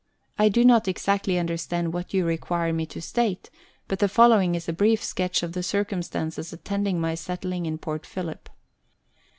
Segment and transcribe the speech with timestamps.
[0.39, 3.51] I do not exactly understand what you require me to state,
[3.87, 8.07] but the following is a brief sketch of the circumstances attending my settling in Port
[8.07, 8.49] Phillip.